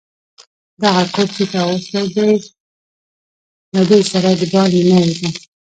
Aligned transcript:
دغه 0.83 1.03
کوټ 1.13 1.29
چي 1.35 1.43
تا 1.51 1.59
اغوستی، 1.63 2.35
له 3.75 3.81
دې 3.89 3.99
سره 4.11 4.29
دباندي 4.41 4.79
مه 4.87 4.95
وزه. 5.07 5.29